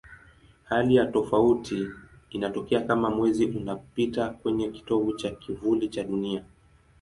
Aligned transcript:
Hali 0.63 0.95
ya 0.95 1.05
tofauti 1.05 1.87
inatokea 2.29 2.81
kama 2.81 3.09
Mwezi 3.09 3.45
unapita 3.45 4.29
kwenye 4.29 4.67
kitovu 4.69 5.13
cha 5.13 5.31
kivuli 5.31 5.89
cha 5.89 6.03
Dunia. 6.03 6.43